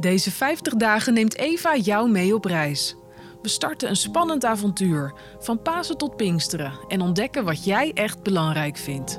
Deze 0.00 0.30
50 0.30 0.74
dagen 0.74 1.14
neemt 1.14 1.36
Eva 1.36 1.76
jou 1.76 2.10
mee 2.10 2.34
op 2.34 2.44
reis. 2.44 2.96
We 3.42 3.48
starten 3.48 3.88
een 3.88 3.96
spannend 3.96 4.44
avontuur, 4.44 5.12
van 5.38 5.62
Pasen 5.62 5.96
tot 5.96 6.16
Pinksteren, 6.16 6.72
en 6.88 7.00
ontdekken 7.00 7.44
wat 7.44 7.64
jij 7.64 7.92
echt 7.94 8.22
belangrijk 8.22 8.76
vindt. 8.76 9.18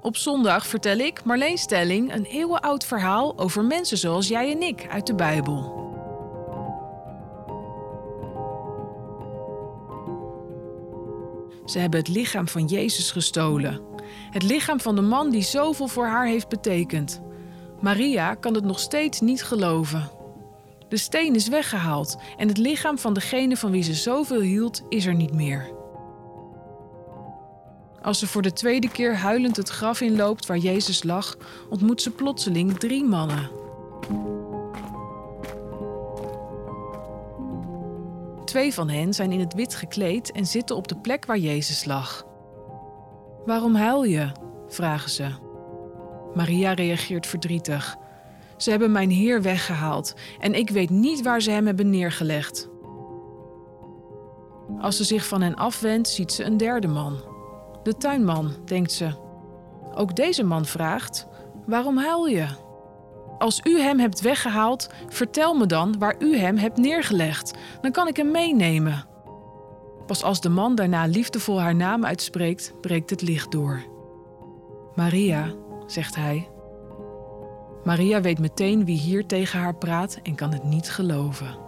Op 0.00 0.16
zondag 0.16 0.66
vertel 0.66 0.98
ik, 0.98 1.24
Marleen 1.24 1.58
Stelling, 1.58 2.14
een 2.14 2.24
eeuwenoud 2.24 2.84
verhaal 2.84 3.38
over 3.38 3.64
mensen 3.64 3.98
zoals 3.98 4.28
jij 4.28 4.52
en 4.52 4.62
ik 4.62 4.86
uit 4.90 5.06
de 5.06 5.14
Bijbel. 5.14 5.84
Ze 11.64 11.78
hebben 11.78 12.00
het 12.00 12.08
lichaam 12.08 12.48
van 12.48 12.64
Jezus 12.64 13.10
gestolen. 13.10 13.80
Het 14.30 14.42
lichaam 14.42 14.80
van 14.80 14.94
de 14.94 15.02
man 15.02 15.30
die 15.30 15.42
zoveel 15.42 15.88
voor 15.88 16.06
haar 16.06 16.26
heeft 16.26 16.48
betekend. 16.48 17.24
Maria 17.80 18.34
kan 18.34 18.54
het 18.54 18.64
nog 18.64 18.78
steeds 18.78 19.20
niet 19.20 19.44
geloven. 19.44 20.10
De 20.88 20.96
steen 20.96 21.34
is 21.34 21.48
weggehaald 21.48 22.16
en 22.36 22.48
het 22.48 22.58
lichaam 22.58 22.98
van 22.98 23.14
degene 23.14 23.56
van 23.56 23.70
wie 23.70 23.82
ze 23.82 23.94
zoveel 23.94 24.40
hield 24.40 24.82
is 24.88 25.06
er 25.06 25.14
niet 25.14 25.32
meer. 25.32 25.74
Als 28.02 28.18
ze 28.18 28.26
voor 28.26 28.42
de 28.42 28.52
tweede 28.52 28.90
keer 28.90 29.16
huilend 29.16 29.56
het 29.56 29.68
graf 29.68 30.00
inloopt 30.00 30.46
waar 30.46 30.58
Jezus 30.58 31.02
lag, 31.02 31.36
ontmoet 31.70 32.02
ze 32.02 32.10
plotseling 32.10 32.78
drie 32.78 33.04
mannen. 33.04 33.50
Twee 38.44 38.74
van 38.74 38.88
hen 38.88 39.14
zijn 39.14 39.32
in 39.32 39.40
het 39.40 39.54
wit 39.54 39.74
gekleed 39.74 40.32
en 40.32 40.46
zitten 40.46 40.76
op 40.76 40.88
de 40.88 40.96
plek 40.96 41.26
waar 41.26 41.38
Jezus 41.38 41.84
lag. 41.84 42.24
Waarom 43.44 43.74
huil 43.74 44.04
je? 44.04 44.32
vragen 44.68 45.10
ze. 45.10 45.45
Maria 46.36 46.72
reageert 46.72 47.26
verdrietig. 47.26 47.96
Ze 48.56 48.70
hebben 48.70 48.92
mijn 48.92 49.10
Heer 49.10 49.42
weggehaald 49.42 50.14
en 50.40 50.54
ik 50.54 50.70
weet 50.70 50.90
niet 50.90 51.22
waar 51.22 51.40
ze 51.40 51.50
hem 51.50 51.66
hebben 51.66 51.90
neergelegd. 51.90 52.68
Als 54.80 54.96
ze 54.96 55.04
zich 55.04 55.26
van 55.26 55.42
hen 55.42 55.54
afwendt, 55.54 56.08
ziet 56.08 56.32
ze 56.32 56.44
een 56.44 56.56
derde 56.56 56.86
man. 56.86 57.16
De 57.82 57.96
tuinman, 57.96 58.52
denkt 58.64 58.92
ze. 58.92 59.10
Ook 59.94 60.16
deze 60.16 60.44
man 60.44 60.64
vraagt: 60.64 61.26
Waarom 61.66 61.98
huil 61.98 62.26
je? 62.26 62.46
Als 63.38 63.60
u 63.64 63.80
hem 63.80 63.98
hebt 63.98 64.20
weggehaald, 64.20 64.88
vertel 65.08 65.54
me 65.54 65.66
dan 65.66 65.98
waar 65.98 66.16
u 66.18 66.36
hem 66.36 66.56
hebt 66.56 66.76
neergelegd. 66.76 67.54
Dan 67.80 67.92
kan 67.92 68.08
ik 68.08 68.16
hem 68.16 68.30
meenemen. 68.30 69.06
Pas 70.06 70.22
als 70.22 70.40
de 70.40 70.48
man 70.48 70.74
daarna 70.74 71.06
liefdevol 71.06 71.60
haar 71.60 71.74
naam 71.74 72.04
uitspreekt, 72.04 72.72
breekt 72.80 73.10
het 73.10 73.22
licht 73.22 73.50
door. 73.50 73.82
Maria, 74.94 75.54
zegt 75.86 76.16
hij. 76.16 76.48
Maria 77.84 78.20
weet 78.20 78.38
meteen 78.38 78.84
wie 78.84 78.98
hier 78.98 79.26
tegen 79.26 79.58
haar 79.58 79.74
praat 79.74 80.18
en 80.22 80.34
kan 80.34 80.52
het 80.52 80.64
niet 80.64 80.90
geloven. 80.90 81.64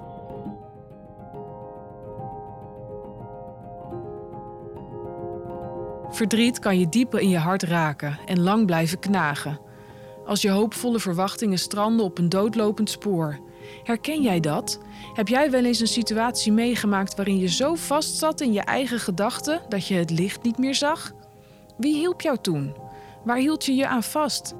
Verdriet 6.10 6.58
kan 6.58 6.78
je 6.78 6.88
dieper 6.88 7.20
in 7.20 7.28
je 7.28 7.38
hart 7.38 7.62
raken 7.62 8.18
en 8.26 8.40
lang 8.40 8.66
blijven 8.66 8.98
knagen. 8.98 9.60
Als 10.26 10.42
je 10.42 10.50
hoopvolle 10.50 11.00
verwachtingen 11.00 11.58
stranden 11.58 12.04
op 12.04 12.18
een 12.18 12.28
doodlopend 12.28 12.90
spoor. 12.90 13.38
Herken 13.82 14.22
jij 14.22 14.40
dat? 14.40 14.80
Heb 15.14 15.28
jij 15.28 15.50
wel 15.50 15.64
eens 15.64 15.80
een 15.80 15.86
situatie 15.86 16.52
meegemaakt 16.52 17.16
waarin 17.16 17.38
je 17.38 17.48
zo 17.48 17.74
vast 17.74 18.16
zat 18.16 18.40
in 18.40 18.52
je 18.52 18.60
eigen 18.60 18.98
gedachten 18.98 19.60
dat 19.68 19.86
je 19.86 19.94
het 19.94 20.10
licht 20.10 20.42
niet 20.42 20.58
meer 20.58 20.74
zag? 20.74 21.12
Wie 21.76 21.96
hielp 21.96 22.20
jou 22.20 22.36
toen? 22.40 22.87
Waar 23.24 23.36
hield 23.36 23.64
je 23.64 23.74
je 23.74 23.86
aan 23.86 24.02
vast? 24.02 24.54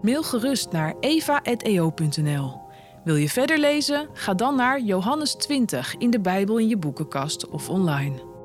Mail 0.00 0.22
gerust 0.22 0.72
naar 0.72 0.94
eva.eo.nl. 1.00 2.60
Wil 3.04 3.16
je 3.16 3.28
verder 3.28 3.58
lezen? 3.58 4.08
Ga 4.12 4.34
dan 4.34 4.56
naar 4.56 4.80
Johannes 4.80 5.34
20 5.34 5.94
in 5.96 6.10
de 6.10 6.20
Bijbel 6.20 6.58
in 6.58 6.68
je 6.68 6.76
boekenkast 6.76 7.48
of 7.48 7.68
online. 7.68 8.35